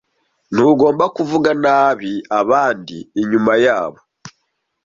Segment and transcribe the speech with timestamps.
[0.53, 3.99] Ntugomba kuvuga nabi abandi inyuma yabo.